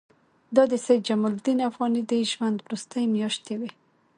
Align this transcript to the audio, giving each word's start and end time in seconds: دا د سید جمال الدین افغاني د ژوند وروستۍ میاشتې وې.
دا 0.55 0.63
د 0.71 0.73
سید 0.85 1.01
جمال 1.07 1.33
الدین 1.35 1.59
افغاني 1.69 2.01
د 2.05 2.11
ژوند 2.31 2.57
وروستۍ 2.61 3.03
میاشتې 3.15 3.53
وې. 3.59 3.71